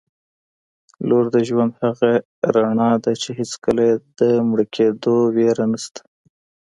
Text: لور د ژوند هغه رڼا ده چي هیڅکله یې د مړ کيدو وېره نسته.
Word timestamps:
لور 1.07 1.25
د 1.35 1.37
ژوند 1.47 1.73
هغه 1.83 2.11
رڼا 2.55 2.91
ده 3.03 3.11
چي 3.21 3.29
هیڅکله 3.39 3.81
یې 3.89 3.95
د 4.19 4.21
مړ 4.49 4.59
کيدو 4.75 5.15
وېره 5.35 5.65
نسته. 5.71 6.01